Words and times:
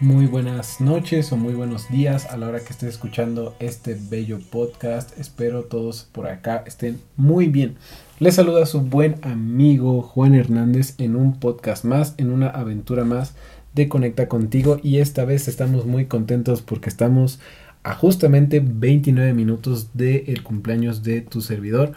Muy 0.00 0.26
buenas 0.26 0.80
noches 0.80 1.32
o 1.32 1.36
muy 1.36 1.54
buenos 1.54 1.88
días 1.88 2.26
a 2.26 2.36
la 2.36 2.46
hora 2.46 2.60
que 2.60 2.72
estés 2.72 2.90
escuchando 2.90 3.56
este 3.58 3.98
bello 4.08 4.38
podcast. 4.38 5.18
Espero 5.18 5.64
todos 5.64 6.08
por 6.12 6.28
acá 6.28 6.62
estén 6.68 7.00
muy 7.16 7.48
bien. 7.48 7.74
Les 8.20 8.36
saluda 8.36 8.64
su 8.66 8.82
buen 8.82 9.16
amigo 9.22 10.02
Juan 10.02 10.36
Hernández 10.36 10.94
en 10.98 11.16
un 11.16 11.40
podcast 11.40 11.84
más, 11.84 12.14
en 12.16 12.30
una 12.30 12.46
aventura 12.46 13.04
más 13.04 13.34
de 13.74 13.88
Conecta 13.88 14.28
contigo 14.28 14.78
y 14.84 14.98
esta 14.98 15.24
vez 15.24 15.48
estamos 15.48 15.84
muy 15.84 16.06
contentos 16.06 16.62
porque 16.62 16.90
estamos 16.90 17.40
a 17.82 17.92
justamente 17.96 18.62
29 18.64 19.32
minutos 19.32 19.94
del 19.94 20.44
cumpleaños 20.44 21.02
de 21.02 21.22
tu 21.22 21.40
servidor, 21.40 21.90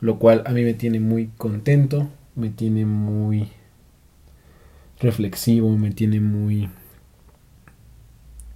lo 0.00 0.18
cual 0.18 0.42
a 0.44 0.50
mí 0.50 0.62
me 0.62 0.74
tiene 0.74 1.00
muy 1.00 1.30
contento, 1.38 2.06
me 2.34 2.50
tiene 2.50 2.84
muy 2.84 3.48
reflexivo, 4.98 5.74
me 5.78 5.90
tiene 5.90 6.20
muy 6.20 6.68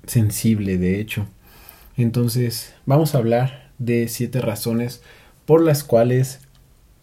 sensible, 0.07 0.79
de 0.79 1.01
hecho. 1.01 1.27
Entonces, 1.97 2.75
vamos 2.87 3.15
a 3.15 3.19
hablar 3.19 3.71
de 3.79 4.09
siete 4.09 4.41
razones 4.41 5.03
por 5.47 5.62
las 5.62 5.85
cuales 5.85 6.41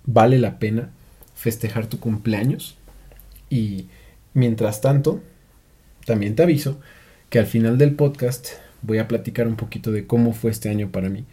vale 0.05 0.39
la 0.39 0.59
pena 0.59 0.89
festejar 1.35 1.87
tu 1.87 1.99
cumpleaños. 1.99 2.77
Y 3.49 3.87
mientras 4.33 4.81
tanto, 4.81 5.21
también 6.05 6.35
te 6.35 6.43
aviso 6.43 6.79
que 7.29 7.39
al 7.39 7.45
final 7.45 7.77
del 7.77 7.95
podcast 7.95 8.49
voy 8.81 8.97
a 8.97 9.07
platicar 9.07 9.47
un 9.47 9.55
poquito 9.55 9.91
de 9.91 10.05
cómo 10.05 10.33
fue 10.33 10.51
este 10.51 10.69
año 10.69 10.91
para 10.91 11.09
mí. 11.09 11.25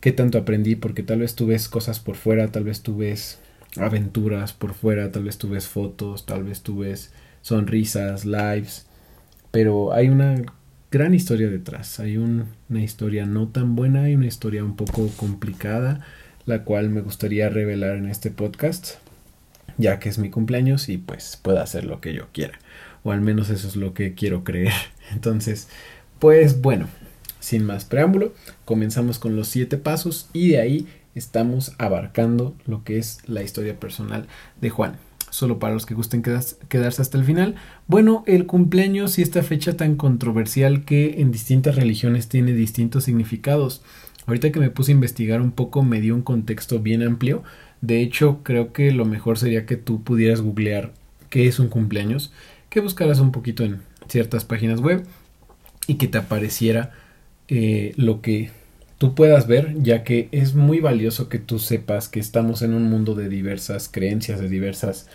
Qué 0.00 0.12
tanto 0.12 0.38
aprendí, 0.38 0.76
porque 0.76 1.02
tal 1.02 1.20
vez 1.20 1.34
tú 1.34 1.46
ves 1.46 1.68
cosas 1.68 2.00
por 2.00 2.16
fuera, 2.16 2.48
tal 2.48 2.64
vez 2.64 2.82
tú 2.82 2.96
ves 2.96 3.38
aventuras 3.76 4.52
por 4.52 4.74
fuera, 4.74 5.12
tal 5.12 5.24
vez 5.24 5.38
tú 5.38 5.48
ves 5.48 5.66
fotos, 5.66 6.26
tal 6.26 6.44
vez 6.44 6.62
tú 6.62 6.78
ves 6.78 7.12
sonrisas, 7.42 8.24
lives, 8.24 8.86
pero 9.50 9.92
hay 9.92 10.08
una 10.08 10.42
gran 10.96 11.12
historia 11.12 11.50
detrás. 11.50 12.00
Hay 12.00 12.16
una 12.16 12.46
historia 12.70 13.26
no 13.26 13.48
tan 13.48 13.76
buena 13.76 14.08
y 14.08 14.14
una 14.14 14.24
historia 14.24 14.64
un 14.64 14.76
poco 14.76 15.08
complicada, 15.18 16.00
la 16.46 16.64
cual 16.64 16.88
me 16.88 17.02
gustaría 17.02 17.50
revelar 17.50 17.96
en 17.96 18.08
este 18.08 18.30
podcast, 18.30 18.94
ya 19.76 19.98
que 19.98 20.08
es 20.08 20.16
mi 20.16 20.30
cumpleaños 20.30 20.88
y 20.88 20.96
pues 20.96 21.38
pueda 21.42 21.62
hacer 21.62 21.84
lo 21.84 22.00
que 22.00 22.14
yo 22.14 22.28
quiera. 22.32 22.58
O 23.04 23.12
al 23.12 23.20
menos 23.20 23.50
eso 23.50 23.68
es 23.68 23.76
lo 23.76 23.92
que 23.92 24.14
quiero 24.14 24.42
creer. 24.42 24.72
Entonces, 25.12 25.68
pues 26.18 26.62
bueno, 26.62 26.88
sin 27.40 27.64
más 27.64 27.84
preámbulo, 27.84 28.32
comenzamos 28.64 29.18
con 29.18 29.36
los 29.36 29.48
siete 29.48 29.76
pasos 29.76 30.30
y 30.32 30.48
de 30.48 30.60
ahí 30.60 30.86
estamos 31.14 31.74
abarcando 31.76 32.56
lo 32.64 32.84
que 32.84 32.96
es 32.96 33.18
la 33.26 33.42
historia 33.42 33.78
personal 33.78 34.28
de 34.62 34.70
Juan 34.70 34.96
solo 35.30 35.58
para 35.58 35.74
los 35.74 35.86
que 35.86 35.94
gusten 35.94 36.22
quedarse 36.22 37.02
hasta 37.02 37.18
el 37.18 37.24
final. 37.24 37.56
Bueno, 37.86 38.24
el 38.26 38.46
cumpleaños 38.46 39.18
y 39.18 39.22
esta 39.22 39.42
fecha 39.42 39.76
tan 39.76 39.96
controversial 39.96 40.84
que 40.84 41.20
en 41.20 41.32
distintas 41.32 41.76
religiones 41.76 42.28
tiene 42.28 42.52
distintos 42.52 43.04
significados. 43.04 43.82
Ahorita 44.26 44.50
que 44.50 44.60
me 44.60 44.70
puse 44.70 44.92
a 44.92 44.94
investigar 44.94 45.40
un 45.40 45.52
poco 45.52 45.82
me 45.82 46.00
dio 46.00 46.14
un 46.14 46.22
contexto 46.22 46.80
bien 46.80 47.02
amplio. 47.02 47.42
De 47.80 48.00
hecho, 48.00 48.40
creo 48.42 48.72
que 48.72 48.90
lo 48.90 49.04
mejor 49.04 49.38
sería 49.38 49.66
que 49.66 49.76
tú 49.76 50.02
pudieras 50.02 50.40
googlear 50.40 50.92
qué 51.30 51.46
es 51.46 51.58
un 51.58 51.68
cumpleaños, 51.68 52.32
que 52.70 52.80
buscaras 52.80 53.20
un 53.20 53.32
poquito 53.32 53.64
en 53.64 53.82
ciertas 54.08 54.44
páginas 54.44 54.80
web 54.80 55.06
y 55.86 55.94
que 55.94 56.08
te 56.08 56.18
apareciera 56.18 56.92
eh, 57.48 57.92
lo 57.96 58.20
que 58.20 58.50
tú 58.98 59.14
puedas 59.14 59.46
ver, 59.46 59.74
ya 59.82 60.04
que 60.04 60.28
es 60.32 60.54
muy 60.54 60.80
valioso 60.80 61.28
que 61.28 61.38
tú 61.38 61.58
sepas 61.58 62.08
que 62.08 62.20
estamos 62.20 62.62
en 62.62 62.74
un 62.74 62.88
mundo 62.88 63.14
de 63.14 63.28
diversas 63.28 63.88
creencias, 63.88 64.40
de 64.40 64.48
diversas 64.48 65.08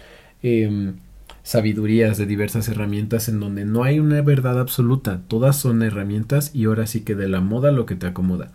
em, 0.43 0.95
sabidurías, 1.43 2.17
de 2.17 2.25
diversas 2.25 2.67
herramientas 2.67 3.27
en 3.29 3.39
donde 3.39 3.65
no 3.65 3.83
hay 3.83 3.99
una 3.99 4.21
verdad 4.21 4.59
absoluta, 4.59 5.21
todas 5.27 5.55
son 5.55 5.81
herramientas 5.81 6.51
y 6.53 6.65
ahora 6.65 6.87
sí 6.87 7.01
que 7.01 7.15
de 7.15 7.27
la 7.27 7.41
moda 7.41 7.71
lo 7.71 7.85
que 7.85 7.95
te 7.95 8.07
acomoda. 8.07 8.51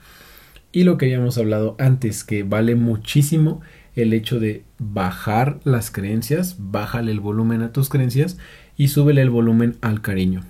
Y 0.73 0.85
lo 0.85 0.99
que 0.99 1.07
habíamos 1.07 1.39
hablado 1.39 1.75
antes, 1.79 2.23
que 2.23 2.43
vale 2.43 2.75
muchísimo 2.75 3.63
el 3.95 4.13
hecho 4.13 4.39
de 4.39 4.63
bajar 4.79 5.59
las 5.65 5.91
creencias, 5.91 6.57
bájale 6.59 7.11
el 7.13 7.21
volumen 7.21 7.63
a 7.63 7.73
tus 7.73 7.89
creencias 7.89 8.37
y 8.77 8.89
súbele 8.89 9.23
el 9.23 9.31
volumen 9.31 9.77
al 9.81 10.03
cariño, 10.03 10.43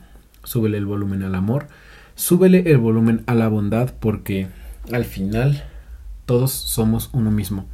súbele 0.43 0.78
el 0.78 0.87
volumen 0.87 1.22
al 1.22 1.37
amor, 1.37 1.69
súbele 2.17 2.65
el 2.67 2.78
volumen 2.78 3.22
a 3.27 3.34
la 3.34 3.47
bondad 3.47 3.95
porque 4.01 4.49
al 4.93 5.05
final 5.05 5.65
todos 6.27 6.53
somos 6.53 7.11
uno 7.13 7.31
mismo. 7.31 7.67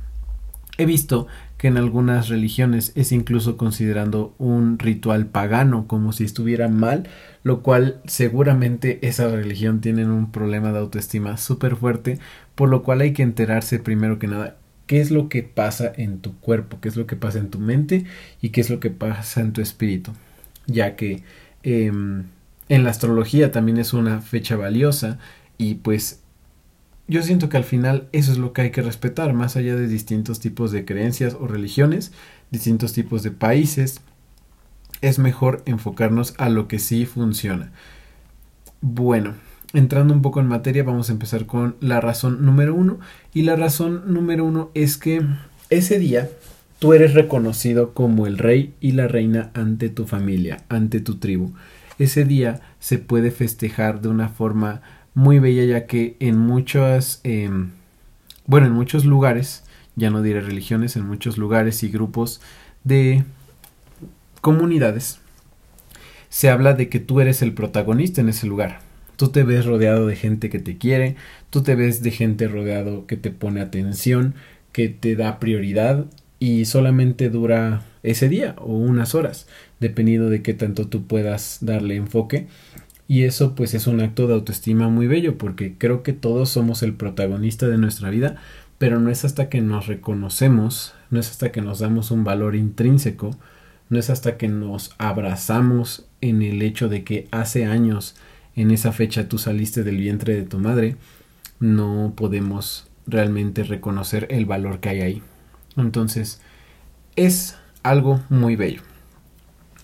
He 0.79 0.87
visto 0.87 1.27
que 1.59 1.69
en 1.69 1.77
algunas 1.77 2.29
religiones 2.29 2.93
es 2.97 3.13
incluso 3.13 3.57
considerando 3.57 4.35
un 4.39 4.79
ritual 4.79 5.27
pagano 5.27 5.87
como 5.87 6.13
si 6.13 6.25
estuviera 6.25 6.69
mal, 6.69 7.09
lo 7.45 7.63
cual 7.63 8.01
seguramente 8.07 8.99
esa 9.07 9.29
religión 9.29 9.81
tiene 9.81 10.07
un 10.07 10.33
problema 10.33 10.73
de 10.73 10.79
autoestima 10.79 11.37
súper 11.37 11.77
fuerte, 11.77 12.19
por 12.55 12.69
lo 12.69 12.83
cual 12.83 13.03
hay 13.03 13.13
que 13.13 13.23
enterarse 13.23 13.79
primero 13.79 14.19
que 14.19 14.27
nada 14.27 14.57
qué 14.87 15.01
es 15.01 15.11
lo 15.11 15.29
que 15.29 15.43
pasa 15.43 15.93
en 15.97 16.19
tu 16.19 16.37
cuerpo, 16.39 16.79
qué 16.81 16.89
es 16.89 16.97
lo 16.97 17.07
que 17.07 17.17
pasa 17.17 17.39
en 17.39 17.51
tu 17.51 17.59
mente 17.59 18.05
y 18.41 18.51
qué 18.51 18.61
es 18.61 18.71
lo 18.71 18.81
que 18.81 18.91
pasa 18.91 19.41
en 19.41 19.53
tu 19.53 19.61
espíritu, 19.61 20.13
ya 20.67 20.97
que 20.97 21.23
em, 21.63 22.25
en 22.69 22.85
la 22.85 22.91
astrología 22.91 23.53
también 23.53 23.79
es 23.79 23.93
una 23.93 24.21
fecha 24.21 24.57
valiosa 24.57 25.19
y 25.59 25.77
pues 25.77 26.22
yo 27.13 27.23
siento 27.23 27.49
que 27.49 27.57
al 27.57 27.65
final 27.65 28.09
eso 28.13 28.33
es 28.33 28.39
lo 28.39 28.53
que 28.53 28.63
hay 28.63 28.71
que 28.71 28.83
respetar, 28.83 29.33
más 29.35 29.57
allá 29.57 29.77
de 29.77 29.87
distintos 29.87 30.41
tipos 30.41 30.73
de 30.73 30.85
creencias 30.85 31.37
o 31.39 31.47
religiones, 31.47 32.13
distintos 32.51 32.93
tipos 32.93 33.23
de 33.23 33.31
países, 33.31 34.01
es 35.03 35.19
mejor 35.19 35.63
enfocarnos 35.67 36.35
a 36.39 36.49
lo 36.49 36.69
que 36.69 36.79
sí 36.79 37.07
funciona. 37.07 37.71
Bueno, 38.81 39.35
entrando 39.73 40.15
un 40.15 40.23
poco 40.23 40.41
en 40.41 40.49
materia, 40.49 40.85
vamos 40.85 41.09
a 41.09 41.13
empezar 41.13 41.47
con 41.47 41.77
la 41.81 42.01
razón 42.01 42.45
número 42.45 42.75
uno. 42.75 42.99
Y 43.33 43.43
la 43.43 43.57
razón 43.57 44.13
número 44.13 44.45
uno 44.45 44.71
es 44.75 44.97
que 44.97 45.23
ese 45.71 45.99
día 45.99 46.31
tú 46.79 46.95
eres 46.95 47.15
reconocido 47.15 47.95
como 47.95 48.27
el 48.27 48.39
rey 48.39 48.75
y 48.81 48.93
la 48.93 49.09
reina 49.09 49.51
ante 49.55 49.89
tu 49.89 50.07
familia, 50.07 50.65
ante 50.69 51.01
tu 51.01 51.19
tribu. 51.19 51.53
Ese 51.99 52.25
día 52.25 52.61
se 52.81 52.99
puede 52.99 53.31
festejar 53.31 54.01
de 54.01 54.09
una 54.09 54.29
forma 54.29 54.83
muy 55.15 55.39
bella 55.39 55.65
ya 55.65 55.87
que 55.87 56.17
en 56.21 56.39
muchas, 56.39 57.21
em, 57.25 57.71
bueno, 58.47 58.67
en 58.67 58.73
muchos 58.73 59.05
lugares, 59.05 59.65
ya 59.97 60.11
no 60.11 60.23
diré 60.23 60.41
religiones, 60.41 60.97
en 60.97 61.07
muchos 61.07 61.39
lugares 61.39 61.83
y 61.83 61.89
grupos 61.91 62.41
de 62.85 63.25
comunidades, 64.41 65.21
se 66.29 66.49
habla 66.49 66.73
de 66.73 66.89
que 66.89 66.99
tú 66.99 67.21
eres 67.21 67.43
el 67.43 67.53
protagonista 67.53 68.21
en 68.21 68.31
ese 68.31 68.47
lugar. 68.47 68.81
Tú 69.17 69.29
te 69.29 69.43
ves 69.43 69.67
rodeado 69.67 70.07
de 70.07 70.17
gente 70.17 70.49
que 70.49 70.59
te 70.59 70.79
quiere, 70.79 71.17
tú 71.51 71.63
te 71.63 71.75
ves 71.75 72.03
de 72.03 72.11
gente 72.11 72.49
rodeado 72.49 73.07
que 73.07 73.17
te 73.17 73.31
pone 73.31 73.61
atención, 73.61 74.35
que 74.73 74.89
te 74.89 75.15
da 75.15 75.39
prioridad 75.39 76.07
y 76.39 76.65
solamente 76.65 77.29
dura 77.29 77.83
ese 78.03 78.29
día 78.29 78.57
o 78.59 78.73
unas 78.73 79.15
horas, 79.15 79.47
dependiendo 79.79 80.31
de 80.31 80.43
qué 80.43 80.55
tanto 80.55 80.89
tú 80.89 81.07
puedas 81.07 81.59
darle 81.61 81.97
enfoque 81.97 82.49
y 83.13 83.25
eso 83.25 83.55
pues 83.55 83.75
es 83.75 83.87
un 83.87 84.01
acto 84.01 84.27
de 84.27 84.33
autoestima 84.33 84.89
muy 84.89 85.07
bello 85.07 85.37
porque 85.37 85.77
creo 85.77 86.03
que 86.03 86.15
todos 86.15 86.49
somos 86.49 86.83
el 86.83 86.95
protagonista 86.95 87.69
de 87.69 87.77
nuestra 87.77 88.09
vida, 88.09 88.37
pero 88.79 89.01
no 89.01 89.11
es 89.11 89.27
hasta 89.27 89.51
que 89.51 89.61
nos 89.61 89.87
reconocemos, 89.87 90.95
no 91.11 91.21
es 91.21 91.29
hasta 91.29 91.53
que 91.53 91.61
nos 91.61 91.81
damos 91.81 92.11
un 92.11 92.25
valor 92.25 92.57
intrínseco, 92.57 93.37
no 93.91 93.99
es 93.99 94.09
hasta 94.09 94.39
que 94.39 94.49
nos 94.49 94.95
abrazamos 94.97 96.07
en 96.23 96.41
el 96.41 96.63
hecho 96.63 96.89
de 96.89 97.05
que 97.05 97.29
hace 97.33 97.67
años 97.67 98.17
en 98.57 98.71
esa 98.71 98.93
fecha 98.93 99.29
tú 99.29 99.37
saliste 99.37 99.85
del 99.85 99.99
vientre 99.99 100.35
de 100.35 100.45
tu 100.45 100.59
madre, 100.59 100.97
no 101.61 102.15
podemos 102.17 102.89
realmente 103.07 103.63
reconocer 103.63 104.27
el 104.31 104.47
valor 104.47 104.81
que 104.81 104.89
hay 104.89 105.01
ahí. 105.03 105.23
Entonces, 105.77 106.41
es 107.17 107.59
algo 107.83 108.23
muy 108.31 108.57
bello. 108.57 108.81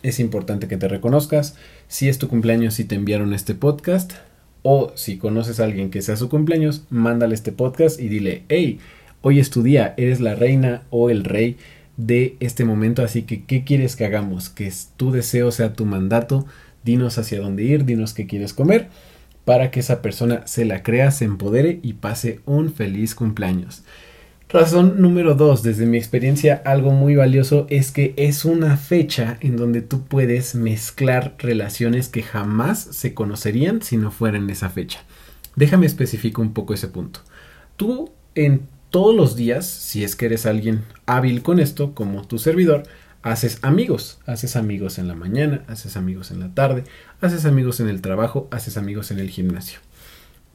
Es 0.02 0.18
importante 0.18 0.66
que 0.66 0.78
te 0.78 0.88
reconozcas, 0.88 1.56
si 1.88 2.08
es 2.08 2.18
tu 2.18 2.28
cumpleaños 2.28 2.78
y 2.80 2.84
te 2.84 2.94
enviaron 2.94 3.34
este 3.34 3.54
podcast, 3.54 4.12
o 4.62 4.92
si 4.94 5.16
conoces 5.16 5.60
a 5.60 5.64
alguien 5.64 5.90
que 5.90 6.02
sea 6.02 6.16
su 6.16 6.28
cumpleaños, 6.28 6.84
mándale 6.90 7.34
este 7.34 7.52
podcast 7.52 7.98
y 7.98 8.08
dile, 8.08 8.44
hey, 8.48 8.78
hoy 9.22 9.40
es 9.40 9.50
tu 9.50 9.62
día, 9.62 9.94
eres 9.96 10.20
la 10.20 10.34
reina 10.34 10.82
o 10.90 11.10
el 11.10 11.24
rey 11.24 11.56
de 11.96 12.36
este 12.40 12.64
momento, 12.64 13.02
así 13.02 13.22
que 13.22 13.44
¿qué 13.44 13.64
quieres 13.64 13.96
que 13.96 14.04
hagamos? 14.04 14.50
Que 14.50 14.72
tu 14.96 15.10
deseo 15.10 15.50
sea 15.50 15.72
tu 15.72 15.86
mandato, 15.86 16.46
dinos 16.84 17.18
hacia 17.18 17.40
dónde 17.40 17.64
ir, 17.64 17.84
dinos 17.84 18.14
qué 18.14 18.26
quieres 18.26 18.52
comer, 18.52 18.88
para 19.44 19.70
que 19.70 19.80
esa 19.80 20.02
persona 20.02 20.46
se 20.46 20.64
la 20.64 20.82
crea, 20.82 21.10
se 21.10 21.24
empodere 21.24 21.80
y 21.82 21.94
pase 21.94 22.40
un 22.44 22.72
feliz 22.72 23.14
cumpleaños. 23.14 23.82
Razón 24.50 25.02
número 25.02 25.34
dos, 25.34 25.62
desde 25.62 25.84
mi 25.84 25.98
experiencia, 25.98 26.62
algo 26.64 26.90
muy 26.90 27.14
valioso 27.16 27.66
es 27.68 27.92
que 27.92 28.14
es 28.16 28.46
una 28.46 28.78
fecha 28.78 29.36
en 29.42 29.56
donde 29.56 29.82
tú 29.82 30.04
puedes 30.04 30.54
mezclar 30.54 31.34
relaciones 31.36 32.08
que 32.08 32.22
jamás 32.22 32.78
se 32.80 33.12
conocerían 33.12 33.82
si 33.82 33.98
no 33.98 34.10
fueran 34.10 34.48
esa 34.48 34.70
fecha. 34.70 35.00
Déjame 35.54 35.84
especificar 35.84 36.40
un 36.40 36.54
poco 36.54 36.72
ese 36.72 36.88
punto. 36.88 37.20
Tú 37.76 38.10
en 38.34 38.62
todos 38.88 39.14
los 39.14 39.36
días, 39.36 39.66
si 39.66 40.02
es 40.02 40.16
que 40.16 40.24
eres 40.24 40.46
alguien 40.46 40.82
hábil 41.04 41.42
con 41.42 41.60
esto, 41.60 41.94
como 41.94 42.26
tu 42.26 42.38
servidor, 42.38 42.84
haces 43.20 43.58
amigos, 43.60 44.18
haces 44.24 44.56
amigos 44.56 44.98
en 44.98 45.08
la 45.08 45.14
mañana, 45.14 45.62
haces 45.66 45.94
amigos 45.98 46.30
en 46.30 46.40
la 46.40 46.54
tarde, 46.54 46.84
haces 47.20 47.44
amigos 47.44 47.80
en 47.80 47.90
el 47.90 48.00
trabajo, 48.00 48.48
haces 48.50 48.78
amigos 48.78 49.10
en 49.10 49.18
el 49.18 49.28
gimnasio. 49.28 49.80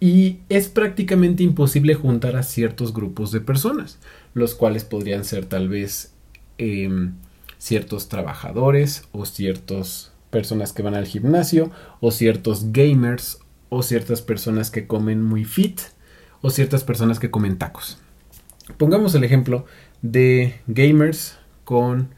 Y 0.04 0.42
es 0.50 0.68
prácticamente 0.68 1.44
imposible 1.44 1.94
juntar 1.94 2.36
a 2.36 2.44
ciertos 2.44 2.94
grupos 2.94 3.32
de 3.32 3.40
personas, 3.40 4.00
los 4.34 4.54
cuales 4.54 4.84
podrían 4.84 5.24
ser 5.24 5.46
tal 5.46 5.70
vez 5.70 6.14
em, 6.58 7.14
ciertos 7.58 8.10
trabajadores 8.10 9.08
o 9.14 9.26
ciertas 9.26 10.12
personas 10.30 10.74
que 10.74 10.82
van 10.82 10.96
al 10.96 11.08
gimnasio 11.08 11.72
o 12.02 12.12
ciertos 12.12 12.74
gamers 12.74 13.40
o 13.70 13.82
ciertas 13.82 14.22
personas 14.22 14.72
que 14.72 14.88
comen 14.88 15.24
muy 15.24 15.46
fit 15.46 15.80
o 16.42 16.50
ciertas 16.50 16.84
personas 16.84 17.18
que 17.18 17.32
comen 17.32 17.58
tacos. 17.58 17.98
Pongamos 18.76 19.16
el 19.16 19.24
ejemplo 19.24 19.66
de 20.02 20.60
gamers 20.68 21.38
con 21.64 22.10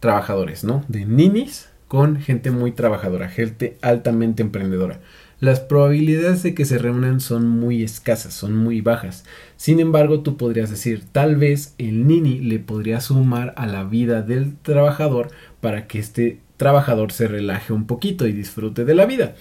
trabajadores, 0.00 0.64
¿no? 0.64 0.82
De 0.88 1.04
ninis 1.04 1.68
con 1.88 2.22
gente 2.22 2.50
muy 2.50 2.72
trabajadora, 2.72 3.28
gente 3.28 3.76
altamente 3.82 4.42
emprendedora. 4.42 5.00
Las 5.44 5.60
probabilidades 5.60 6.42
de 6.42 6.54
que 6.54 6.64
se 6.64 6.78
reúnan 6.78 7.20
son 7.20 7.46
muy 7.46 7.82
escasas, 7.82 8.32
son 8.32 8.56
muy 8.56 8.80
bajas. 8.80 9.26
Sin 9.58 9.78
embargo, 9.78 10.20
tú 10.20 10.38
podrías 10.38 10.70
decir, 10.70 11.04
tal 11.12 11.36
vez 11.36 11.74
el 11.76 12.06
nini 12.06 12.40
le 12.40 12.60
podría 12.60 12.98
sumar 13.02 13.52
a 13.58 13.66
la 13.66 13.84
vida 13.84 14.22
del 14.22 14.56
trabajador 14.56 15.32
para 15.60 15.86
que 15.86 15.98
este 15.98 16.40
trabajador 16.56 17.12
se 17.12 17.28
relaje 17.28 17.74
un 17.74 17.86
poquito 17.86 18.26
y 18.26 18.32
disfrute 18.32 18.86
de 18.86 18.94
la 18.94 19.04
vida. 19.04 19.34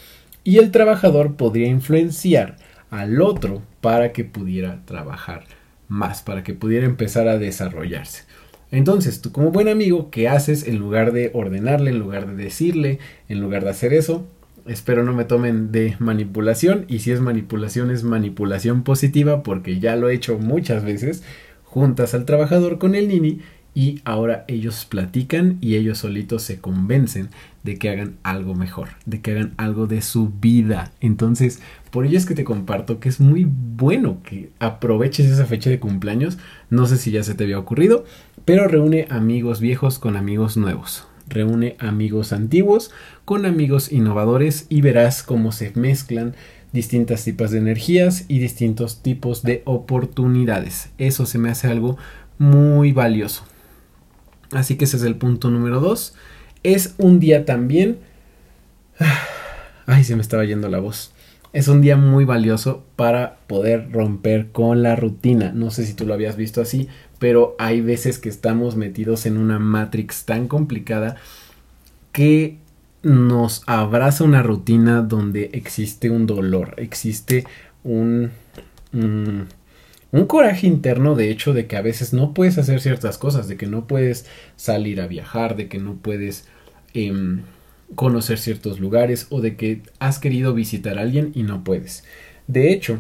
Y 0.44 0.57
el 0.57 0.71
trabajador 0.71 1.38
podría 1.38 1.67
influenciar 1.67 2.57
al 2.89 3.21
otro 3.21 3.61
para 3.79 4.11
que 4.11 4.25
pudiera 4.25 4.81
trabajar 4.83 5.45
más, 5.88 6.21
para 6.21 6.44
que 6.44 6.53
pudiera 6.53 6.85
empezar 6.85 7.29
a 7.29 7.38
desarrollarse. 7.38 8.23
Entonces, 8.71 9.21
tú 9.21 9.31
como 9.31 9.51
buen 9.51 9.69
amigo, 9.69 10.11
¿qué 10.11 10.27
haces 10.27 10.67
en 10.67 10.79
lugar 10.79 11.13
de 11.13 11.31
ordenarle, 11.33 11.91
en 11.91 11.99
lugar 11.99 12.27
de 12.27 12.44
decirle, 12.44 12.99
en 13.29 13.39
lugar 13.39 13.63
de 13.63 13.69
hacer 13.69 13.94
eso? 13.94 14.27
Espero 14.65 15.04
no 15.04 15.13
me 15.13 15.25
tomen 15.25 15.71
de 15.71 15.95
manipulación 16.00 16.86
y 16.88 17.00
si 17.00 17.12
es 17.12 17.19
manipulación 17.19 17.92
es 17.92 18.04
manipulación 18.04 18.83
positiva 18.83 19.44
porque 19.44 19.80
ya 19.80 19.95
lo 19.95 20.10
he 20.10 20.15
hecho 20.15 20.38
muchas 20.39 20.86
veces. 20.86 21.24
Juntas 21.63 22.13
al 22.13 22.25
trabajador 22.25 22.77
con 22.77 22.95
el 22.95 23.07
nini 23.07 23.42
y 23.75 24.01
ahora 24.06 24.45
ellos 24.48 24.86
platican 24.86 25.57
y 25.60 25.75
ellos 25.75 25.98
solitos 25.98 26.44
se 26.44 26.60
convencen 26.60 27.30
de 27.63 27.77
que 27.77 27.89
hagan 27.89 28.18
algo 28.24 28.56
mejor, 28.56 28.89
de 29.06 29.21
que 29.21 29.31
hagan 29.31 29.54
algo 29.57 29.88
de 29.88 30.01
su 30.01 30.30
vida. 30.30 30.92
Entonces, 31.01 31.59
por 31.92 32.06
ello 32.06 32.18
es 32.18 32.25
que 32.25 32.36
te 32.36 32.44
comparto 32.44 33.00
que 33.00 33.09
es 33.09 33.19
muy 33.19 33.45
bueno 33.45 34.19
que 34.24 34.51
aproveches 34.59 35.25
esa 35.25 35.45
fecha 35.45 35.69
de 35.69 35.80
cumpleaños. 35.80 36.38
No 36.69 36.86
sé 36.86 36.98
si 36.98 37.12
ya 37.12 37.24
se 37.24 37.33
te 37.33 37.44
había 37.44 37.59
ocurrido, 37.59 38.06
pero 38.45 38.68
reúne 38.68 39.07
amigos 39.09 39.59
viejos 39.59 40.00
con 40.00 40.16
amigos 40.16 40.56
nuevos. 40.56 41.07
Reúne 41.27 41.75
amigos 41.79 42.33
antiguos 42.33 42.91
con 43.25 43.45
amigos 43.45 43.91
innovadores 43.91 44.65
y 44.69 44.81
verás 44.81 45.23
cómo 45.23 45.51
se 45.51 45.71
mezclan 45.75 46.35
distintas 46.73 47.23
tipos 47.23 47.51
de 47.51 47.59
energías 47.59 48.25
y 48.27 48.39
distintos 48.39 49.01
tipos 49.01 49.43
de 49.43 49.61
oportunidades. 49.65 50.89
Eso 50.97 51.25
se 51.25 51.37
me 51.37 51.49
hace 51.49 51.67
algo 51.67 51.97
muy 52.37 52.91
valioso. 52.91 53.45
Así 54.51 54.75
que 54.75 54.85
ese 54.85 54.97
es 54.97 55.03
el 55.03 55.15
punto 55.15 55.49
número 55.49 55.79
dos. 55.79 56.15
Es 56.63 56.95
un 56.97 57.19
día 57.19 57.45
también... 57.45 57.99
Ay, 59.85 60.03
se 60.03 60.15
me 60.15 60.21
estaba 60.21 60.45
yendo 60.45 60.69
la 60.69 60.79
voz. 60.79 61.11
Es 61.51 61.67
un 61.67 61.81
día 61.81 61.97
muy 61.97 62.25
valioso 62.25 62.83
para 62.95 63.37
poder 63.47 63.91
romper 63.91 64.51
con 64.51 64.81
la 64.81 64.95
rutina. 64.95 65.51
No 65.53 65.69
sé 65.69 65.85
si 65.85 65.93
tú 65.93 66.05
lo 66.05 66.15
habías 66.15 66.35
visto 66.35 66.61
así, 66.61 66.87
pero 67.23 67.55
hay 67.57 67.79
veces 67.79 68.19
que 68.19 68.27
estamos 68.27 68.75
metidos 68.75 69.25
en 69.25 69.37
una 69.37 69.57
matrix 69.57 70.25
tan 70.25 70.49
complicada 70.49 71.15
que 72.11 72.57
nos 73.01 73.63
abraza 73.65 74.25
una 74.25 74.43
rutina 74.43 75.01
donde 75.01 75.49
existe 75.53 76.09
un 76.09 76.25
dolor, 76.27 76.73
existe 76.75 77.45
un, 77.85 78.31
un, 78.91 79.47
coraje 80.27 80.67
interno 80.67 81.15
de 81.15 81.31
hecho 81.31 81.53
de 81.53 81.65
que 81.65 81.77
a 81.77 81.81
veces 81.81 82.11
no 82.11 82.33
puedes 82.33 82.57
hacer 82.57 82.81
ciertas 82.81 83.17
cosas, 83.17 83.47
de 83.47 83.55
que 83.55 83.67
no 83.67 83.87
puedes 83.87 84.25
salir 84.57 84.99
a 84.99 85.07
viajar, 85.07 85.55
de 85.55 85.69
que 85.69 85.77
no 85.77 85.93
puedes 85.93 86.49
em, 86.93 87.43
conocer 87.95 88.37
ciertos 88.37 88.81
lugares 88.81 89.27
o 89.29 89.39
de 89.39 89.55
que 89.55 89.81
has 89.99 90.19
querido 90.19 90.53
visitar 90.53 90.97
a 90.97 91.03
alguien 91.03 91.31
y 91.35 91.43
no 91.43 91.63
puedes. 91.63 92.03
De 92.47 92.73
hecho, 92.73 92.99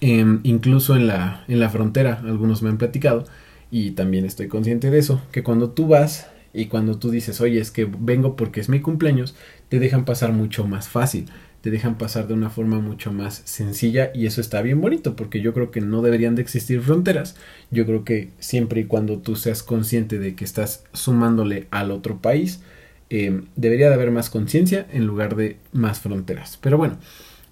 Em, 0.00 0.40
incluso 0.44 0.96
en 0.96 1.06
la, 1.06 1.44
en 1.48 1.60
la 1.60 1.68
frontera, 1.68 2.22
algunos 2.24 2.62
me 2.62 2.70
han 2.70 2.78
platicado, 2.78 3.24
y 3.70 3.92
también 3.92 4.24
estoy 4.24 4.48
consciente 4.48 4.90
de 4.90 4.98
eso, 4.98 5.20
que 5.30 5.42
cuando 5.42 5.70
tú 5.70 5.86
vas 5.88 6.28
y 6.52 6.66
cuando 6.66 6.98
tú 6.98 7.10
dices, 7.10 7.40
oye, 7.40 7.60
es 7.60 7.70
que 7.70 7.84
vengo 7.84 8.34
porque 8.36 8.60
es 8.60 8.68
mi 8.68 8.80
cumpleaños, 8.80 9.36
te 9.68 9.78
dejan 9.78 10.04
pasar 10.04 10.32
mucho 10.32 10.66
más 10.66 10.88
fácil, 10.88 11.26
te 11.60 11.70
dejan 11.70 11.98
pasar 11.98 12.26
de 12.26 12.34
una 12.34 12.50
forma 12.50 12.80
mucho 12.80 13.12
más 13.12 13.42
sencilla 13.44 14.10
y 14.14 14.26
eso 14.26 14.40
está 14.40 14.62
bien 14.62 14.80
bonito 14.80 15.14
porque 15.14 15.40
yo 15.40 15.52
creo 15.52 15.70
que 15.70 15.80
no 15.80 16.02
deberían 16.02 16.34
de 16.34 16.42
existir 16.42 16.80
fronteras. 16.80 17.36
Yo 17.70 17.84
creo 17.86 18.04
que 18.04 18.30
siempre 18.38 18.80
y 18.80 18.84
cuando 18.84 19.18
tú 19.18 19.36
seas 19.36 19.62
consciente 19.62 20.18
de 20.18 20.34
que 20.34 20.44
estás 20.44 20.84
sumándole 20.94 21.66
al 21.70 21.90
otro 21.90 22.18
país, 22.18 22.62
em, 23.10 23.46
debería 23.56 23.88
de 23.88 23.94
haber 23.94 24.10
más 24.10 24.30
conciencia 24.30 24.86
en 24.92 25.06
lugar 25.06 25.36
de 25.36 25.58
más 25.72 26.00
fronteras. 26.00 26.58
Pero 26.62 26.78
bueno, 26.78 26.98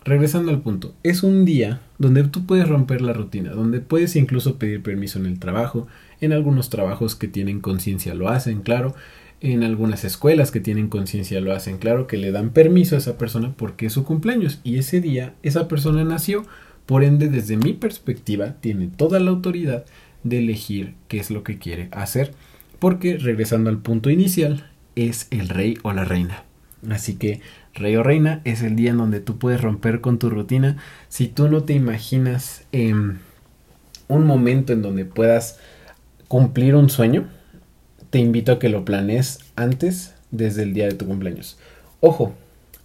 regresando 0.09 0.51
al 0.51 0.61
punto, 0.61 0.95
es 1.03 1.23
un 1.23 1.45
día 1.45 1.81
donde 1.99 2.25
tú 2.25 2.47
puedes 2.47 2.69
romper 2.69 3.01
la 3.01 3.13
rutina, 3.13 3.51
donde 3.51 3.81
puedes 3.81 4.17
incluso 4.17 4.59
pedir 4.59 4.83
permiso 4.83 5.19
en 5.19 5.27
el 5.27 5.39
trabajo, 5.39 5.87
en 6.21 6.33
algunos 6.33 6.71
trabajos 6.71 7.15
que 7.15 7.29
tienen 7.29 7.61
conciencia 7.61 8.15
lo 8.15 8.29
hacen, 8.29 8.63
claro, 8.63 8.95
en 9.41 9.63
algunas 9.63 10.05
escuelas 10.05 10.51
que 10.51 10.61
tienen 10.61 10.89
conciencia 10.89 11.41
lo 11.41 11.53
hacen, 11.53 11.79
claro, 11.79 12.07
que 12.07 12.17
le 12.17 12.33
dan 12.33 12.51
permiso 12.51 12.97
a 12.97 12.99
esa 12.99 13.19
persona 13.19 13.53
porque 13.57 13.87
es 13.87 13.93
su 13.93 14.05
cumpleaños 14.05 14.61
y 14.65 14.79
ese 14.79 15.01
día 15.01 15.35
esa 15.43 15.69
persona 15.69 16.03
nació, 16.05 16.45
por 16.87 17.05
ende 17.05 17.29
desde 17.29 17.57
mi 17.57 17.75
perspectiva 17.75 18.57
tiene 18.61 18.89
toda 18.89 19.21
la 19.21 19.31
autoridad 19.31 19.85
de 20.25 20.39
elegir 20.39 20.95
qué 21.07 21.21
es 21.21 21.31
lo 21.31 21.45
que 21.45 21.59
quiere 21.59 21.89
hacer, 21.93 22.33
porque 22.79 23.19
regresando 23.19 23.71
al 23.71 23.79
punto 23.79 24.11
inicial, 24.11 24.71
es 24.97 25.29
el 25.31 25.49
rey 25.49 25.79
o 25.83 25.93
la 25.93 26.05
reina. 26.05 26.45
Así 26.89 27.15
que 27.15 27.41
rey 27.79 27.97
o 27.97 28.03
reina 28.03 28.41
es 28.45 28.63
el 28.63 28.77
día 28.77 28.91
en 28.91 28.99
donde 28.99 29.21
tú 29.21 29.39
puedes 29.39 29.61
romper 29.61 30.01
con 30.01 30.19
tu 30.19 30.31
rutina. 30.31 30.77
Si 31.09 31.29
tú 31.29 31.49
no 31.49 31.65
te 31.65 31.73
imaginas 31.73 32.65
em, 32.73 33.19
un 34.09 34.27
momento 34.27 34.73
en 34.73 34.83
donde 34.83 35.05
puedas 35.05 35.59
cumplir 36.29 36.75
un 36.75 36.91
sueño, 36.91 37.29
te 38.11 38.19
invito 38.19 38.53
a 38.53 38.59
que 38.59 38.69
lo 38.69 38.85
planees 38.85 39.41
antes 39.57 40.15
desde 40.31 40.63
el 40.63 40.75
día 40.75 40.87
de 40.87 40.95
tu 40.95 41.07
cumpleaños. 41.07 41.59
Ojo, 42.01 42.35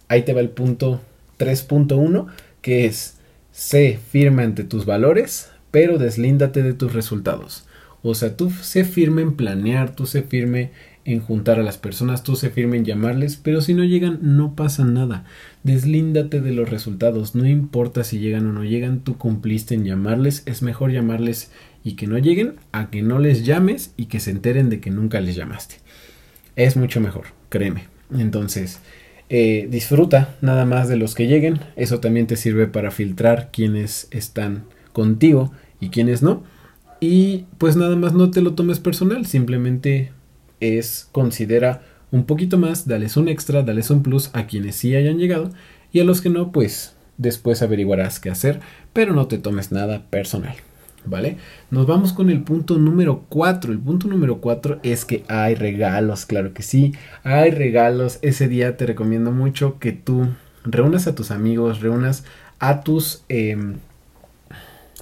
ahí 0.08 0.22
te 0.22 0.32
va 0.32 0.40
el 0.40 0.50
punto 0.50 1.00
3.1 1.38 2.26
que 2.62 2.86
es 2.86 3.18
sé 3.52 3.98
firme 4.10 4.42
ante 4.42 4.64
tus 4.64 4.86
valores, 4.86 5.50
pero 5.70 5.98
deslíndate 5.98 6.62
de 6.62 6.72
tus 6.72 6.92
resultados. 6.92 7.66
O 8.02 8.14
sea, 8.14 8.36
tú 8.36 8.50
sé 8.50 8.84
firme 8.84 9.22
en 9.22 9.34
planear, 9.34 9.94
tú 9.94 10.06
sé 10.06 10.22
firme 10.22 10.72
en 11.04 11.20
juntar 11.20 11.58
a 11.58 11.62
las 11.62 11.76
personas, 11.76 12.22
tú 12.22 12.34
se 12.34 12.50
firme 12.50 12.76
en 12.76 12.84
llamarles, 12.84 13.36
pero 13.36 13.60
si 13.60 13.74
no 13.74 13.84
llegan 13.84 14.18
no 14.22 14.54
pasa 14.54 14.84
nada. 14.84 15.24
Deslíndate 15.62 16.40
de 16.40 16.52
los 16.52 16.70
resultados, 16.70 17.34
no 17.34 17.46
importa 17.46 18.04
si 18.04 18.18
llegan 18.18 18.46
o 18.46 18.52
no 18.52 18.64
llegan, 18.64 19.00
tú 19.00 19.18
cumpliste 19.18 19.74
en 19.74 19.84
llamarles, 19.84 20.42
es 20.46 20.62
mejor 20.62 20.92
llamarles 20.92 21.50
y 21.82 21.96
que 21.96 22.06
no 22.06 22.18
lleguen 22.18 22.54
a 22.72 22.90
que 22.90 23.02
no 23.02 23.18
les 23.18 23.44
llames 23.44 23.92
y 23.96 24.06
que 24.06 24.20
se 24.20 24.30
enteren 24.30 24.70
de 24.70 24.80
que 24.80 24.90
nunca 24.90 25.20
les 25.20 25.36
llamaste. 25.36 25.76
Es 26.56 26.76
mucho 26.76 27.00
mejor, 27.00 27.26
créeme. 27.50 27.84
Entonces, 28.16 28.80
eh, 29.28 29.68
disfruta 29.70 30.36
nada 30.40 30.64
más 30.64 30.88
de 30.88 30.96
los 30.96 31.14
que 31.14 31.26
lleguen, 31.26 31.60
eso 31.76 32.00
también 32.00 32.26
te 32.26 32.36
sirve 32.36 32.66
para 32.66 32.90
filtrar 32.90 33.50
quienes 33.52 34.08
están 34.10 34.64
contigo 34.92 35.52
y 35.80 35.90
quienes 35.90 36.22
no. 36.22 36.44
Y 37.00 37.44
pues 37.58 37.76
nada 37.76 37.96
más 37.96 38.14
no 38.14 38.30
te 38.30 38.40
lo 38.40 38.54
tomes 38.54 38.80
personal, 38.80 39.26
simplemente 39.26 40.12
es 40.60 41.08
considera 41.12 41.82
un 42.10 42.26
poquito 42.26 42.58
más, 42.58 42.86
dales 42.86 43.16
un 43.16 43.28
extra, 43.28 43.62
dales 43.62 43.90
un 43.90 44.02
plus 44.02 44.30
a 44.34 44.46
quienes 44.46 44.76
sí 44.76 44.94
hayan 44.94 45.18
llegado 45.18 45.50
y 45.92 46.00
a 46.00 46.04
los 46.04 46.20
que 46.20 46.30
no, 46.30 46.52
pues 46.52 46.94
después 47.18 47.62
averiguarás 47.62 48.20
qué 48.20 48.30
hacer, 48.30 48.60
pero 48.92 49.14
no 49.14 49.26
te 49.26 49.38
tomes 49.38 49.72
nada 49.72 50.04
personal. 50.10 50.54
¿Vale? 51.06 51.36
Nos 51.70 51.86
vamos 51.86 52.14
con 52.14 52.30
el 52.30 52.42
punto 52.42 52.78
número 52.78 53.26
4. 53.28 53.72
El 53.72 53.78
punto 53.78 54.08
número 54.08 54.40
4 54.40 54.80
es 54.82 55.04
que 55.04 55.22
hay 55.28 55.54
regalos, 55.54 56.24
claro 56.24 56.54
que 56.54 56.62
sí, 56.62 56.94
hay 57.24 57.50
regalos. 57.50 58.18
Ese 58.22 58.48
día 58.48 58.78
te 58.78 58.86
recomiendo 58.86 59.30
mucho 59.30 59.78
que 59.78 59.92
tú 59.92 60.28
reúnas 60.64 61.06
a 61.06 61.14
tus 61.14 61.30
amigos, 61.30 61.80
reúnas 61.82 62.24
a 62.58 62.80
tus 62.80 63.22
em, 63.28 63.74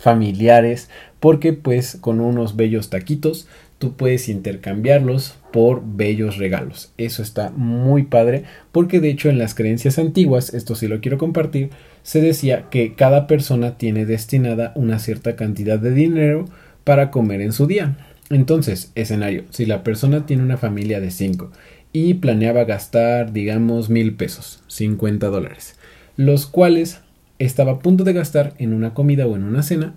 familiares, 0.00 0.90
porque 1.21 1.52
pues 1.52 1.99
con 2.00 2.18
unos 2.18 2.56
bellos 2.56 2.90
taquitos 2.90 3.47
tú 3.82 3.96
puedes 3.96 4.28
intercambiarlos 4.28 5.34
por 5.52 5.82
bellos 5.84 6.36
regalos. 6.36 6.92
Eso 6.98 7.20
está 7.20 7.50
muy 7.50 8.04
padre 8.04 8.44
porque 8.70 9.00
de 9.00 9.10
hecho 9.10 9.28
en 9.28 9.38
las 9.38 9.56
creencias 9.56 9.98
antiguas, 9.98 10.54
esto 10.54 10.76
sí 10.76 10.86
lo 10.86 11.00
quiero 11.00 11.18
compartir, 11.18 11.70
se 12.04 12.20
decía 12.20 12.70
que 12.70 12.94
cada 12.94 13.26
persona 13.26 13.78
tiene 13.78 14.06
destinada 14.06 14.70
una 14.76 15.00
cierta 15.00 15.34
cantidad 15.34 15.80
de 15.80 15.90
dinero 15.90 16.44
para 16.84 17.10
comer 17.10 17.40
en 17.40 17.52
su 17.52 17.66
día. 17.66 17.96
Entonces, 18.30 18.92
escenario, 18.94 19.46
si 19.50 19.66
la 19.66 19.82
persona 19.82 20.26
tiene 20.26 20.44
una 20.44 20.58
familia 20.58 21.00
de 21.00 21.10
5 21.10 21.50
y 21.92 22.14
planeaba 22.14 22.62
gastar, 22.62 23.32
digamos, 23.32 23.90
mil 23.90 24.14
pesos, 24.14 24.62
50 24.68 25.26
dólares, 25.26 25.74
los 26.16 26.46
cuales 26.46 27.00
estaba 27.40 27.72
a 27.72 27.78
punto 27.80 28.04
de 28.04 28.12
gastar 28.12 28.54
en 28.58 28.74
una 28.74 28.94
comida 28.94 29.26
o 29.26 29.34
en 29.34 29.42
una 29.42 29.64
cena, 29.64 29.96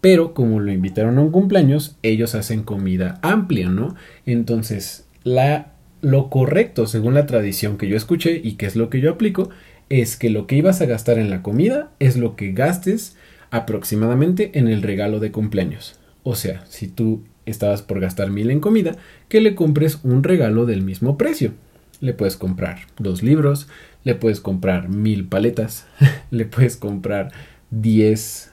pero 0.00 0.34
como 0.34 0.60
lo 0.60 0.72
invitaron 0.72 1.18
a 1.18 1.22
un 1.22 1.30
cumpleaños, 1.30 1.96
ellos 2.02 2.34
hacen 2.34 2.62
comida 2.62 3.18
amplia, 3.22 3.68
¿no? 3.68 3.96
Entonces, 4.26 5.06
la, 5.24 5.72
lo 6.00 6.30
correcto, 6.30 6.86
según 6.86 7.14
la 7.14 7.26
tradición 7.26 7.78
que 7.78 7.88
yo 7.88 7.96
escuché 7.96 8.40
y 8.42 8.52
que 8.52 8.66
es 8.66 8.76
lo 8.76 8.90
que 8.90 9.00
yo 9.00 9.10
aplico, 9.10 9.50
es 9.88 10.16
que 10.16 10.30
lo 10.30 10.46
que 10.46 10.56
ibas 10.56 10.80
a 10.80 10.86
gastar 10.86 11.18
en 11.18 11.30
la 11.30 11.42
comida 11.42 11.90
es 11.98 12.16
lo 12.16 12.36
que 12.36 12.52
gastes 12.52 13.16
aproximadamente 13.50 14.58
en 14.58 14.68
el 14.68 14.82
regalo 14.82 15.20
de 15.20 15.32
cumpleaños. 15.32 15.98
O 16.22 16.34
sea, 16.34 16.64
si 16.68 16.88
tú 16.88 17.22
estabas 17.46 17.82
por 17.82 18.00
gastar 18.00 18.30
mil 18.30 18.50
en 18.50 18.60
comida, 18.60 18.96
que 19.28 19.40
le 19.40 19.54
compres 19.54 20.00
un 20.02 20.22
regalo 20.22 20.66
del 20.66 20.82
mismo 20.82 21.16
precio. 21.16 21.52
Le 22.00 22.12
puedes 22.12 22.36
comprar 22.36 22.80
dos 22.98 23.22
libros, 23.22 23.68
le 24.04 24.14
puedes 24.14 24.40
comprar 24.40 24.88
mil 24.88 25.26
paletas, 25.26 25.86
le 26.30 26.44
puedes 26.44 26.76
comprar 26.76 27.32
diez 27.70 28.52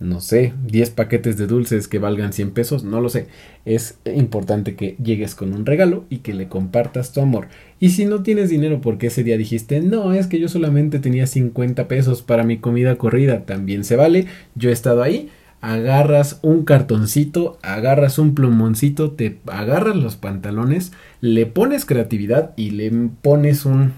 no 0.00 0.20
sé, 0.20 0.52
10 0.66 0.90
paquetes 0.90 1.36
de 1.38 1.46
dulces 1.46 1.88
que 1.88 1.98
valgan 1.98 2.32
100 2.32 2.50
pesos, 2.50 2.84
no 2.84 3.00
lo 3.00 3.08
sé. 3.08 3.28
Es 3.64 3.98
importante 4.04 4.74
que 4.74 4.96
llegues 5.02 5.34
con 5.34 5.52
un 5.54 5.64
regalo 5.66 6.04
y 6.10 6.18
que 6.18 6.34
le 6.34 6.48
compartas 6.48 7.12
tu 7.12 7.20
amor. 7.20 7.48
Y 7.80 7.90
si 7.90 8.04
no 8.04 8.22
tienes 8.22 8.50
dinero 8.50 8.80
porque 8.80 9.06
ese 9.06 9.22
día 9.22 9.38
dijiste, 9.38 9.80
no, 9.80 10.12
es 10.12 10.26
que 10.26 10.40
yo 10.40 10.48
solamente 10.48 10.98
tenía 10.98 11.26
50 11.26 11.88
pesos 11.88 12.22
para 12.22 12.44
mi 12.44 12.58
comida 12.58 12.96
corrida, 12.96 13.44
también 13.46 13.84
se 13.84 13.96
vale. 13.96 14.26
Yo 14.54 14.70
he 14.70 14.72
estado 14.72 15.02
ahí. 15.02 15.30
Agarras 15.60 16.40
un 16.42 16.64
cartoncito, 16.64 17.58
agarras 17.62 18.18
un 18.18 18.34
plumoncito, 18.34 19.12
te 19.12 19.38
agarras 19.46 19.96
los 19.96 20.16
pantalones, 20.16 20.92
le 21.22 21.46
pones 21.46 21.86
creatividad 21.86 22.52
y 22.56 22.72
le 22.72 22.90
pones 23.22 23.64
un 23.64 23.92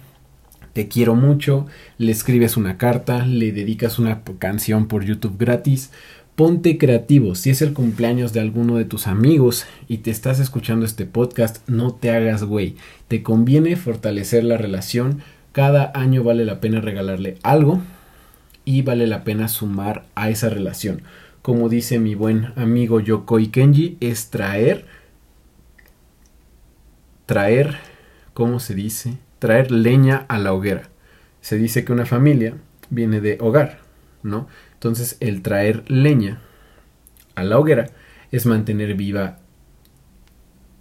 te 0.76 0.88
quiero 0.88 1.14
mucho, 1.14 1.64
le 1.96 2.12
escribes 2.12 2.58
una 2.58 2.76
carta, 2.76 3.24
le 3.24 3.50
dedicas 3.50 3.98
una 3.98 4.20
canción 4.38 4.88
por 4.88 5.06
YouTube 5.06 5.38
gratis. 5.38 5.90
Ponte 6.34 6.76
creativo, 6.76 7.34
si 7.34 7.48
es 7.48 7.62
el 7.62 7.72
cumpleaños 7.72 8.34
de 8.34 8.40
alguno 8.40 8.76
de 8.76 8.84
tus 8.84 9.06
amigos 9.06 9.64
y 9.88 9.98
te 9.98 10.10
estás 10.10 10.38
escuchando 10.38 10.84
este 10.84 11.06
podcast, 11.06 11.66
no 11.66 11.94
te 11.94 12.10
hagas 12.10 12.44
güey. 12.44 12.76
Te 13.08 13.22
conviene 13.22 13.76
fortalecer 13.76 14.44
la 14.44 14.58
relación. 14.58 15.22
Cada 15.52 15.92
año 15.94 16.22
vale 16.22 16.44
la 16.44 16.60
pena 16.60 16.82
regalarle 16.82 17.38
algo 17.42 17.80
y 18.66 18.82
vale 18.82 19.06
la 19.06 19.24
pena 19.24 19.48
sumar 19.48 20.04
a 20.14 20.28
esa 20.28 20.50
relación. 20.50 21.00
Como 21.40 21.70
dice 21.70 21.98
mi 21.98 22.14
buen 22.14 22.52
amigo 22.56 23.00
Yokoi 23.00 23.46
Kenji, 23.46 23.96
es 24.00 24.28
traer, 24.28 24.84
traer, 27.24 27.78
¿cómo 28.34 28.60
se 28.60 28.74
dice? 28.74 29.16
Traer 29.46 29.70
leña 29.70 30.26
a 30.26 30.38
la 30.40 30.52
hoguera. 30.52 30.88
Se 31.40 31.56
dice 31.56 31.84
que 31.84 31.92
una 31.92 32.04
familia 32.04 32.54
viene 32.90 33.20
de 33.20 33.38
hogar, 33.40 33.78
¿no? 34.24 34.48
Entonces 34.72 35.18
el 35.20 35.40
traer 35.42 35.88
leña 35.88 36.40
a 37.36 37.44
la 37.44 37.56
hoguera 37.56 37.86
es 38.32 38.44
mantener 38.44 38.94
viva 38.94 39.38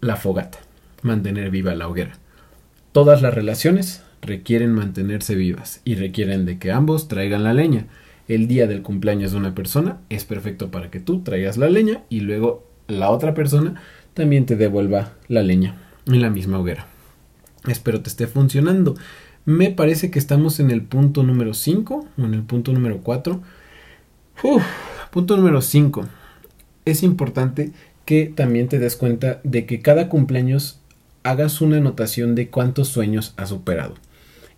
la 0.01 0.15
fogata, 0.15 0.57
mantener 1.03 1.51
viva 1.51 1.75
la 1.75 1.87
hoguera. 1.87 2.13
Todas 2.91 3.21
las 3.21 3.35
relaciones 3.35 4.01
requieren 4.23 4.73
mantenerse 4.73 5.35
vivas 5.35 5.81
y 5.85 5.93
requieren 5.93 6.47
de 6.47 6.57
que 6.57 6.71
ambos 6.71 7.07
traigan 7.07 7.43
la 7.43 7.53
leña. 7.53 7.85
El 8.27 8.47
día 8.47 8.65
del 8.65 8.81
cumpleaños 8.81 9.33
de 9.33 9.37
una 9.37 9.53
persona 9.53 9.99
es 10.09 10.25
perfecto 10.25 10.71
para 10.71 10.89
que 10.89 10.99
tú 10.99 11.21
traigas 11.21 11.57
la 11.57 11.69
leña 11.69 12.01
y 12.09 12.21
luego 12.21 12.67
la 12.87 13.11
otra 13.11 13.35
persona 13.35 13.79
también 14.15 14.47
te 14.47 14.55
devuelva 14.55 15.13
la 15.27 15.43
leña 15.43 15.75
en 16.07 16.19
la 16.19 16.31
misma 16.31 16.57
hoguera. 16.57 16.94
Espero 17.67 18.01
te 18.01 18.09
esté 18.09 18.27
funcionando. 18.27 18.95
Me 19.45 19.71
parece 19.71 20.09
que 20.11 20.19
estamos 20.19 20.59
en 20.59 20.71
el 20.71 20.81
punto 20.81 21.23
número 21.23 21.53
5 21.53 22.07
o 22.17 22.21
en 22.23 22.33
el 22.33 22.43
punto 22.43 22.73
número 22.73 23.01
4. 23.01 23.41
punto 25.11 25.37
número 25.37 25.61
5. 25.61 26.05
Es 26.85 27.03
importante 27.03 27.71
que 28.05 28.31
también 28.35 28.67
te 28.67 28.79
des 28.79 28.95
cuenta 28.95 29.39
de 29.43 29.65
que 29.65 29.81
cada 29.81 30.09
cumpleaños 30.09 30.79
hagas 31.23 31.61
una 31.61 31.77
anotación 31.77 32.35
de 32.35 32.49
cuántos 32.49 32.87
sueños 32.87 33.33
has 33.37 33.49
superado 33.49 33.95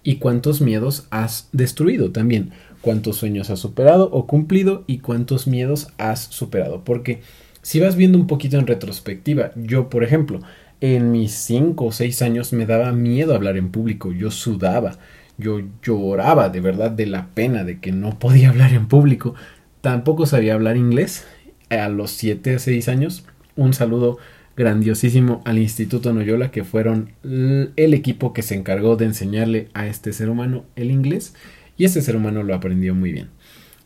y 0.04 0.18
cuántos 0.18 0.62
miedos 0.62 1.08
has 1.10 1.50
destruido 1.52 2.12
también. 2.12 2.52
Cuántos 2.82 3.18
sueños 3.18 3.50
has 3.50 3.60
superado 3.60 4.10
o 4.12 4.28
cumplido 4.28 4.84
y 4.88 5.00
cuántos 5.00 5.48
miedos 5.48 5.90
has 5.98 6.22
superado. 6.22 6.84
Porque 6.86 7.22
si 7.62 7.82
vas 7.82 7.98
viendo 7.98 8.18
un 8.18 8.28
poquito 8.28 8.58
en 8.58 8.68
retrospectiva, 8.68 9.52
yo 9.56 9.90
por 9.90 10.06
ejemplo, 10.06 10.40
en 10.82 11.12
mis 11.12 11.32
cinco 11.32 11.86
o 11.86 11.92
seis 11.92 12.22
años 12.22 12.54
me 12.54 12.66
daba 12.66 12.92
miedo 12.92 13.36
hablar 13.36 13.58
en 13.58 13.70
público, 13.70 14.12
yo 14.12 14.32
sudaba, 14.32 14.98
yo 15.38 15.62
lloraba 15.84 16.50
de 16.50 16.62
verdad 16.62 16.92
de 16.92 17.06
la 17.06 17.28
pena 17.28 17.64
de 17.64 17.80
que 17.80 17.92
no 17.92 18.20
podía 18.20 18.50
hablar 18.52 18.74
en 18.74 18.88
público. 18.88 19.36
Tampoco 19.82 20.26
sabía 20.26 20.54
hablar 20.54 20.78
inglés. 20.78 21.26
A 21.70 21.90
los 21.90 22.12
siete 22.12 22.56
o 22.56 22.60
seis 22.60 22.88
años, 22.88 23.26
un 23.58 23.74
saludo 23.74 24.18
grandiosísimo 24.56 25.42
al 25.46 25.60
Instituto 25.60 26.14
Noyola, 26.14 26.50
que 26.50 26.64
fueron 26.64 27.12
el 27.24 27.94
equipo 27.94 28.34
que 28.34 28.42
se 28.42 28.56
encargó 28.56 28.96
de 28.96 29.06
enseñarle 29.06 29.68
a 29.74 29.86
este 29.86 30.14
ser 30.14 30.30
humano 30.30 30.66
el 30.76 30.92
inglés, 30.92 31.36
y 31.78 31.86
este 31.86 32.02
ser 32.02 32.16
humano 32.16 32.42
lo 32.42 32.56
aprendió 32.56 32.96
muy 32.96 33.12
bien. 33.12 33.30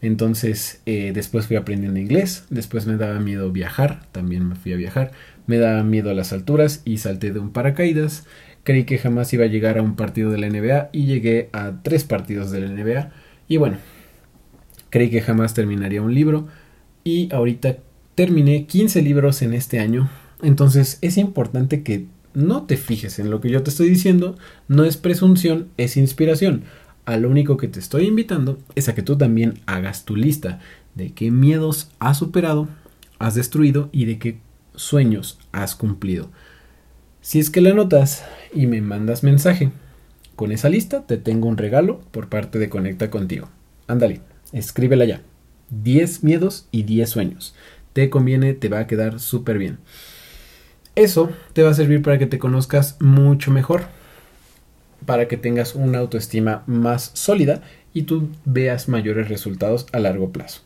Entonces, 0.02 0.82
eh, 0.86 1.12
después 1.14 1.46
fui 1.46 1.58
aprendiendo 1.58 2.00
inglés, 2.00 2.46
después 2.50 2.88
me 2.88 2.98
daba 2.98 3.20
miedo 3.20 3.52
viajar, 3.52 4.08
también 4.12 4.48
me 4.48 4.56
fui 4.56 4.74
a 4.74 4.78
viajar, 4.78 5.12
me 5.52 5.58
daba 5.58 5.84
miedo 5.84 6.10
a 6.10 6.14
las 6.14 6.32
alturas 6.32 6.82
y 6.86 7.00
salté 7.00 7.34
de 7.34 7.40
un 7.40 7.52
paracaídas. 7.52 8.26
Creí 8.64 8.86
que 8.86 8.98
jamás 8.98 9.34
iba 9.34 9.44
a 9.44 9.50
llegar 9.50 9.78
a 9.78 9.82
un 9.82 9.98
partido 9.98 10.32
de 10.32 10.38
la 10.38 10.50
NBA 10.50 10.92
y 10.94 11.08
llegué 11.08 11.50
a 11.52 11.84
tres 11.84 12.06
partidos 12.06 12.52
de 12.52 12.62
la 12.62 12.70
NBA. 12.70 13.12
Y 13.50 13.58
bueno, 13.58 13.76
creí 14.90 15.10
que 15.10 15.20
jamás 15.20 15.54
terminaría 15.54 16.02
un 16.02 16.16
libro 16.16 16.48
y 17.04 17.28
ahorita 17.34 17.80
terminé 18.16 18.66
15 18.66 19.02
libros 19.02 19.42
en 19.42 19.54
este 19.54 19.80
año. 19.80 20.10
Entonces 20.42 21.00
es 21.02 21.18
importante 21.18 21.84
que 21.84 22.06
no 22.34 22.64
te 22.64 22.78
fijes 22.78 23.20
en 23.20 23.30
lo 23.30 23.42
que 23.42 23.50
yo 23.50 23.62
te 23.62 23.72
estoy 23.72 23.90
diciendo, 23.90 24.38
no 24.70 24.86
es 24.86 24.96
presunción, 24.96 25.68
es 25.76 25.98
inspiración. 25.98 26.64
A 27.04 27.18
lo 27.18 27.30
único 27.30 27.58
que 27.58 27.68
te 27.68 27.80
estoy 27.80 28.06
invitando 28.06 28.58
es 28.76 28.88
a 28.88 28.96
que 28.96 29.02
tú 29.02 29.18
también 29.18 29.56
hagas 29.66 30.06
tu 30.06 30.16
lista 30.16 30.60
de 30.96 31.12
qué 31.12 31.30
miedos 31.30 31.90
has 32.00 32.20
superado, 32.20 32.70
has 33.20 33.36
destruido 33.36 33.90
y 33.92 34.06
de 34.06 34.18
qué 34.18 34.40
sueños 34.76 35.40
has 35.52 35.76
cumplido. 35.76 36.30
Si 37.22 37.40
es 37.40 37.50
que 37.50 37.62
la 37.62 37.74
notas 37.74 38.24
y 38.54 38.68
me 38.68 38.82
mandas 38.82 39.24
mensaje 39.24 39.72
con 40.36 40.52
esa 40.52 40.70
lista, 40.70 41.06
te 41.06 41.18
tengo 41.18 41.48
un 41.48 41.58
regalo 41.58 42.02
por 42.12 42.30
parte 42.30 42.58
de 42.58 42.70
Conecta 42.70 43.10
contigo. 43.10 43.50
Ándale, 43.88 44.22
escríbela 44.54 45.06
ya. 45.06 45.22
10 45.70 46.24
miedos 46.24 46.68
y 46.72 46.84
10 46.84 47.10
sueños. 47.10 47.56
Te 47.94 48.10
conviene, 48.10 48.54
te 48.54 48.70
va 48.70 48.80
a 48.80 48.88
quedar 48.88 49.20
súper 49.20 49.58
bien. 49.58 49.78
Eso 50.96 51.30
te 51.54 51.64
va 51.64 51.70
a 51.70 51.76
servir 51.76 52.02
para 52.02 52.18
que 52.18 52.26
te 52.26 52.40
conozcas 52.40 52.98
mucho 53.00 53.52
mejor, 53.52 53.84
para 55.06 55.28
que 55.28 55.38
tengas 55.38 55.76
una 55.76 56.00
autoestima 56.00 56.64
más 56.66 57.12
sólida 57.14 57.62
y 57.94 58.04
tú 58.04 58.30
veas 58.46 58.90
mayores 58.90 59.30
resultados 59.30 59.86
a 59.94 60.00
largo 60.00 60.32
plazo. 60.32 60.62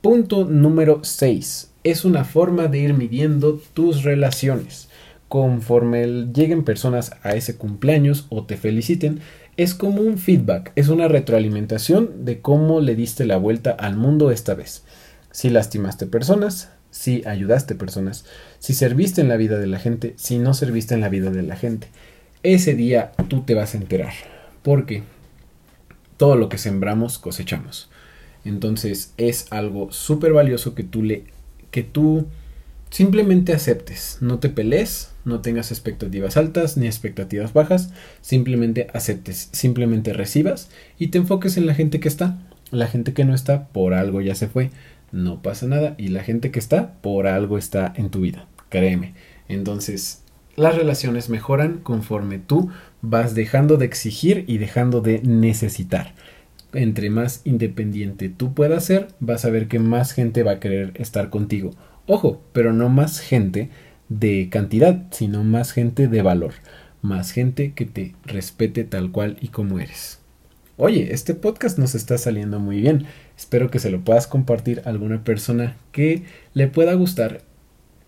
Punto 0.00 0.44
número 0.44 1.00
6 1.02 1.69
es 1.84 2.04
una 2.04 2.24
forma 2.24 2.68
de 2.68 2.78
ir 2.78 2.94
midiendo 2.94 3.60
tus 3.74 4.02
relaciones. 4.02 4.88
Conforme 5.28 6.06
lleguen 6.32 6.64
personas 6.64 7.12
a 7.22 7.34
ese 7.34 7.56
cumpleaños 7.56 8.26
o 8.30 8.44
te 8.44 8.56
feliciten, 8.56 9.20
es 9.56 9.74
como 9.74 10.02
un 10.02 10.18
feedback, 10.18 10.72
es 10.74 10.88
una 10.88 11.08
retroalimentación 11.08 12.24
de 12.24 12.40
cómo 12.40 12.80
le 12.80 12.94
diste 12.94 13.24
la 13.24 13.36
vuelta 13.36 13.70
al 13.70 13.96
mundo 13.96 14.30
esta 14.30 14.54
vez. 14.54 14.84
Si 15.30 15.50
lastimaste 15.50 16.06
personas, 16.06 16.70
si 16.90 17.22
ayudaste 17.26 17.74
personas, 17.74 18.24
si 18.58 18.74
serviste 18.74 19.20
en 19.20 19.28
la 19.28 19.36
vida 19.36 19.58
de 19.58 19.66
la 19.66 19.78
gente, 19.78 20.14
si 20.16 20.38
no 20.38 20.54
serviste 20.54 20.94
en 20.94 21.00
la 21.00 21.08
vida 21.08 21.30
de 21.30 21.42
la 21.42 21.56
gente. 21.56 21.88
Ese 22.42 22.74
día 22.74 23.12
tú 23.28 23.42
te 23.42 23.54
vas 23.54 23.74
a 23.74 23.78
enterar, 23.78 24.12
porque 24.62 25.02
todo 26.16 26.36
lo 26.36 26.48
que 26.48 26.58
sembramos 26.58 27.18
cosechamos. 27.18 27.90
Entonces 28.44 29.12
es 29.18 29.46
algo 29.50 29.92
súper 29.92 30.32
valioso 30.32 30.74
que 30.74 30.82
tú 30.82 31.02
le 31.02 31.24
que 31.70 31.82
tú 31.82 32.26
simplemente 32.90 33.52
aceptes, 33.52 34.18
no 34.20 34.38
te 34.38 34.48
pelees, 34.48 35.12
no 35.24 35.40
tengas 35.40 35.70
expectativas 35.70 36.36
altas 36.36 36.76
ni 36.76 36.86
expectativas 36.86 37.52
bajas, 37.52 37.92
simplemente 38.20 38.88
aceptes, 38.92 39.48
simplemente 39.52 40.12
recibas 40.12 40.70
y 40.98 41.08
te 41.08 41.18
enfoques 41.18 41.56
en 41.56 41.66
la 41.66 41.74
gente 41.74 42.00
que 42.00 42.08
está. 42.08 42.38
La 42.70 42.86
gente 42.86 43.12
que 43.12 43.24
no 43.24 43.34
está, 43.34 43.66
por 43.68 43.94
algo 43.94 44.20
ya 44.20 44.34
se 44.36 44.46
fue, 44.46 44.70
no 45.12 45.42
pasa 45.42 45.66
nada 45.66 45.94
y 45.98 46.08
la 46.08 46.22
gente 46.22 46.50
que 46.50 46.60
está, 46.60 46.94
por 47.00 47.26
algo 47.26 47.58
está 47.58 47.92
en 47.96 48.10
tu 48.10 48.20
vida, 48.20 48.46
créeme. 48.68 49.14
Entonces, 49.48 50.22
las 50.54 50.76
relaciones 50.76 51.28
mejoran 51.28 51.78
conforme 51.78 52.38
tú 52.38 52.70
vas 53.02 53.34
dejando 53.34 53.76
de 53.76 53.86
exigir 53.86 54.44
y 54.46 54.58
dejando 54.58 55.00
de 55.00 55.20
necesitar 55.22 56.14
entre 56.72 57.10
más 57.10 57.42
independiente 57.44 58.28
tú 58.28 58.54
puedas 58.54 58.84
ser, 58.84 59.08
vas 59.20 59.44
a 59.44 59.50
ver 59.50 59.68
que 59.68 59.78
más 59.78 60.12
gente 60.12 60.42
va 60.42 60.52
a 60.52 60.60
querer 60.60 60.92
estar 60.94 61.30
contigo. 61.30 61.70
Ojo, 62.06 62.42
pero 62.52 62.72
no 62.72 62.88
más 62.88 63.20
gente 63.20 63.70
de 64.08 64.48
cantidad, 64.50 65.06
sino 65.10 65.44
más 65.44 65.72
gente 65.72 66.08
de 66.08 66.22
valor, 66.22 66.54
más 67.02 67.32
gente 67.32 67.72
que 67.72 67.86
te 67.86 68.14
respete 68.24 68.84
tal 68.84 69.12
cual 69.12 69.36
y 69.40 69.48
como 69.48 69.78
eres. 69.78 70.18
Oye, 70.76 71.12
este 71.12 71.34
podcast 71.34 71.78
nos 71.78 71.94
está 71.94 72.16
saliendo 72.16 72.58
muy 72.58 72.80
bien. 72.80 73.04
Espero 73.36 73.70
que 73.70 73.78
se 73.78 73.90
lo 73.90 74.00
puedas 74.00 74.26
compartir 74.26 74.82
a 74.84 74.88
alguna 74.88 75.22
persona 75.24 75.76
que 75.92 76.24
le 76.54 76.68
pueda 76.68 76.94
gustar 76.94 77.42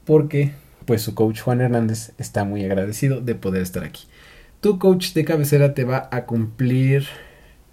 porque 0.04 0.52
pues 0.86 1.02
su 1.02 1.14
coach 1.14 1.40
Juan 1.40 1.60
Hernández 1.60 2.12
está 2.18 2.44
muy 2.44 2.64
agradecido 2.64 3.20
de 3.20 3.34
poder 3.34 3.62
estar 3.62 3.84
aquí. 3.84 4.04
Tu 4.60 4.78
coach 4.78 5.12
de 5.12 5.24
cabecera 5.24 5.74
te 5.74 5.84
va 5.84 6.08
a 6.10 6.24
cumplir 6.24 7.06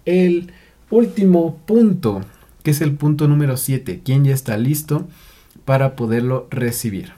el 0.04 0.52
último 0.90 1.56
punto, 1.66 2.20
que 2.62 2.72
es 2.72 2.80
el 2.80 2.94
punto 2.94 3.28
número 3.28 3.56
7, 3.56 4.02
quien 4.04 4.24
ya 4.24 4.34
está 4.34 4.56
listo 4.56 5.08
para 5.64 5.96
poderlo 5.96 6.48
recibir. 6.50 7.12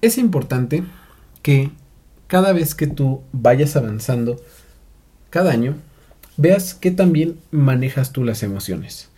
Es 0.00 0.16
importante 0.16 0.84
que 1.42 1.70
cada 2.28 2.52
vez 2.52 2.74
que 2.74 2.86
tú 2.86 3.22
vayas 3.32 3.74
avanzando 3.76 4.40
cada 5.30 5.50
año, 5.50 5.74
veas 6.36 6.74
que 6.74 6.90
también 6.90 7.38
manejas 7.50 8.12
tú 8.12 8.24
las 8.24 8.42
emociones. 8.42 9.08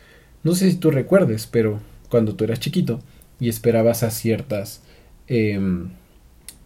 No 0.42 0.54
sé 0.54 0.70
si 0.70 0.76
tú 0.76 0.90
recuerdes, 0.90 1.46
pero 1.46 1.80
cuando 2.08 2.34
tú 2.34 2.44
eras 2.44 2.60
chiquito 2.60 3.00
y 3.38 3.48
esperabas 3.48 4.02
a 4.02 4.10
ciertas 4.10 4.82
em, 5.26 5.90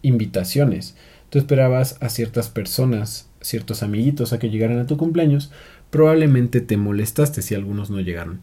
invitaciones, 0.01 0.95
tú 1.29 1.39
esperabas 1.39 1.97
a 1.99 2.09
ciertas 2.09 2.49
personas, 2.49 3.27
ciertos 3.41 3.83
amiguitos 3.83 4.31
a 4.31 4.39
que 4.39 4.49
llegaran 4.49 4.79
a 4.79 4.87
tu 4.87 4.97
cumpleaños, 4.97 5.51
probablemente 5.89 6.61
te 6.61 6.77
molestaste 6.77 7.41
si 7.41 7.55
algunos 7.55 7.89
no 7.89 7.99
llegaron. 7.99 8.39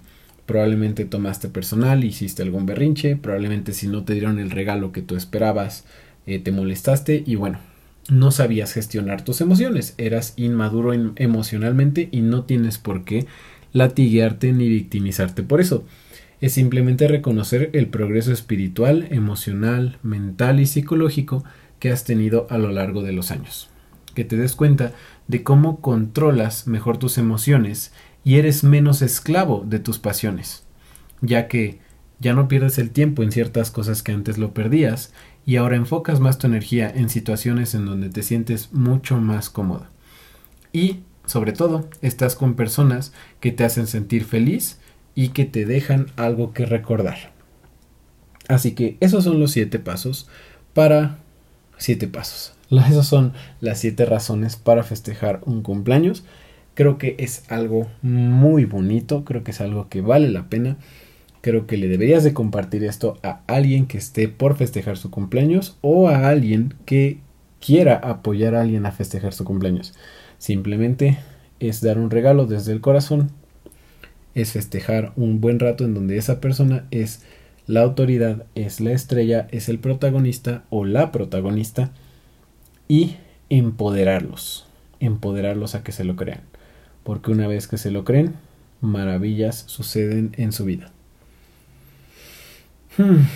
Probablemente 0.47 1.05
tomaste 1.05 1.49
personal, 1.49 2.05
hiciste 2.05 2.43
algún 2.43 2.67
berrinche, 2.67 3.17
probablemente 3.17 3.73
si 3.73 3.89
no 3.89 4.05
te 4.05 4.15
dieron 4.15 4.39
el 4.39 4.51
regalo 4.51 4.93
que 4.93 5.03
tú 5.03 5.17
esperabas, 5.17 5.85
eh, 6.27 6.39
te 6.39 6.53
molestaste 6.53 7.23
y 7.27 7.37
bueno, 7.37 7.59
no 8.11 8.31
sabías 8.31 8.73
gestionar 8.73 9.25
tus 9.25 9.41
emociones, 9.41 9.95
eras 9.99 10.35
inmaduro 10.37 10.93
emocionalmente 11.17 12.09
y 12.11 12.21
no 12.21 12.45
tienes 12.45 12.79
por 12.79 13.05
qué 13.05 13.27
latiguearte 13.73 14.53
ni 14.53 14.69
victimizarte 14.69 15.43
por 15.43 15.61
eso. 15.61 15.85
Es 16.41 16.55
simplemente 16.55 17.07
reconocer 17.07 17.71
el 17.73 17.87
progreso 17.87 18.33
espiritual, 18.33 19.07
emocional, 19.11 19.99
mental 20.03 20.59
y 20.59 20.67
psicológico 20.67 21.45
que 21.79 21.91
has 21.91 22.05
tenido 22.05 22.47
a 22.51 22.59
lo 22.59 22.73
largo 22.73 23.03
de 23.03 23.13
los 23.13 23.31
años. 23.31 23.72
Que 24.15 24.25
te 24.25 24.37
des 24.37 24.55
cuenta 24.55 24.93
de 25.29 25.43
cómo 25.43 25.81
controlas 25.81 26.67
mejor 26.67 26.99
tus 26.99 27.19
emociones 27.19 27.93
y 28.25 28.37
eres 28.37 28.65
menos 28.65 29.03
esclavo 29.03 29.65
de 29.67 29.79
tus 29.79 29.99
pasiones, 29.99 30.65
ya 31.21 31.49
que 31.49 31.81
ya 32.21 32.35
no 32.35 32.47
pierdes 32.47 32.79
el 32.79 32.91
tiempo 32.91 33.23
en 33.23 33.33
ciertas 33.33 33.71
cosas 33.71 34.03
que 34.03 34.13
antes 34.13 34.39
lo 34.39 34.55
perdías 34.55 35.13
y 35.45 35.57
ahora 35.57 35.77
enfocas 35.77 36.21
más 36.21 36.39
tu 36.39 36.47
energía 36.47 36.89
en 36.89 37.09
situaciones 37.09 37.75
en 37.75 37.85
donde 37.85 38.11
te 38.11 38.23
sientes 38.23 38.73
mucho 38.73 39.17
más 39.17 39.51
cómoda. 39.51 39.91
Y, 40.73 41.01
sobre 41.27 41.53
todo, 41.53 41.89
estás 42.01 42.37
con 42.37 42.55
personas 42.55 43.13
que 43.41 43.51
te 43.51 43.65
hacen 43.65 43.89
sentir 43.89 44.25
feliz 44.25 44.79
y 45.15 45.29
que 45.29 45.45
te 45.45 45.67
dejan 45.67 46.07
algo 46.17 46.53
que 46.53 46.65
recordar. 46.65 47.33
Así 48.49 48.73
que 48.73 48.97
esos 49.01 49.25
son 49.25 49.41
los 49.41 49.51
siete 49.51 49.79
pasos 49.79 50.29
para 50.75 51.19
siete 51.83 52.07
pasos. 52.07 52.55
Esas 52.71 53.07
son 53.07 53.33
las 53.61 53.81
siete 53.81 54.07
razones 54.07 54.57
para 54.57 54.83
festejar 54.83 55.41
un 55.45 55.63
cumpleaños. 55.63 56.25
Creo 56.75 56.97
que 56.97 57.17
es 57.19 57.45
algo 57.51 57.89
muy 58.01 58.65
bonito, 58.65 59.25
creo 59.25 59.45
que 59.45 59.51
es 59.51 59.61
algo 59.61 59.89
que 59.89 60.01
vale 60.01 60.31
la 60.31 60.49
pena. 60.49 60.77
Creo 61.43 61.67
que 61.67 61.77
le 61.77 61.89
deberías 61.89 62.23
de 62.23 62.33
compartir 62.33 62.85
esto 62.85 63.19
a 63.23 63.41
alguien 63.47 63.87
que 63.87 63.99
esté 63.99 64.29
por 64.29 64.57
festejar 64.57 64.97
su 64.97 65.11
cumpleaños 65.11 65.77
o 65.81 66.09
a 66.09 66.29
alguien 66.29 66.75
que 66.87 67.19
quiera 67.61 67.97
apoyar 67.97 68.55
a 68.55 68.63
alguien 68.63 68.87
a 68.87 68.93
festejar 68.93 69.33
su 69.33 69.45
cumpleaños. 69.45 69.93
Simplemente 70.39 71.19
es 71.59 71.81
dar 71.81 71.99
un 71.99 72.11
regalo 72.11 72.47
desde 72.47 72.73
el 72.73 72.81
corazón, 72.81 73.33
es 74.35 74.53
festejar 74.53 75.13
un 75.17 75.41
buen 75.41 75.59
rato 75.59 75.85
en 75.85 75.95
donde 75.95 76.17
esa 76.17 76.41
persona 76.41 76.87
es 76.91 77.23
la 77.67 77.83
autoridad 77.83 78.47
es 78.55 78.81
la 78.81 78.93
estrella, 78.93 79.47
es 79.51 79.69
el 79.69 79.79
protagonista 79.79 80.65
o 80.69 80.85
la 80.85 81.13
protagonista 81.13 81.93
y 82.89 83.17
empoderarlos, 83.51 84.67
empoderarlos 84.99 85.75
a 85.75 85.85
que 85.85 85.93
se 85.93 86.05
lo 86.05 86.17
crean. 86.17 86.41
Porque 87.05 87.31
una 87.31 87.47
vez 87.47 87.69
que 87.69 87.79
se 87.79 87.91
lo 87.91 88.05
creen, 88.05 88.35
maravillas 88.81 89.65
suceden 89.67 90.33
en 90.37 90.53
su 90.53 90.65
vida. 90.65 90.91
Hmm. 92.99 93.27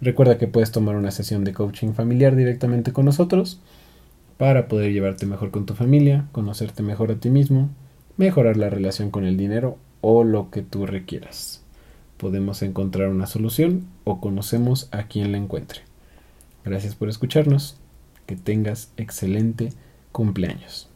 Recuerda 0.00 0.38
que 0.38 0.48
puedes 0.48 0.72
tomar 0.72 0.96
una 0.96 1.10
sesión 1.10 1.44
de 1.44 1.52
coaching 1.52 1.92
familiar 1.92 2.34
directamente 2.34 2.92
con 2.92 3.04
nosotros 3.04 3.60
para 4.38 4.66
poder 4.66 4.92
llevarte 4.92 5.26
mejor 5.26 5.50
con 5.50 5.66
tu 5.66 5.74
familia, 5.74 6.26
conocerte 6.32 6.82
mejor 6.82 7.12
a 7.12 7.16
ti 7.16 7.30
mismo, 7.30 7.70
mejorar 8.16 8.56
la 8.56 8.70
relación 8.70 9.10
con 9.10 9.24
el 9.24 9.36
dinero 9.36 9.78
o 10.00 10.24
lo 10.24 10.50
que 10.50 10.62
tú 10.62 10.86
requieras 10.86 11.62
podemos 12.20 12.60
encontrar 12.60 13.08
una 13.08 13.26
solución 13.26 13.86
o 14.04 14.20
conocemos 14.20 14.88
a 14.92 15.04
quien 15.04 15.32
la 15.32 15.38
encuentre. 15.38 15.80
Gracias 16.64 16.94
por 16.94 17.08
escucharnos. 17.08 17.78
Que 18.26 18.36
tengas 18.36 18.92
excelente 18.96 19.72
cumpleaños. 20.12 20.89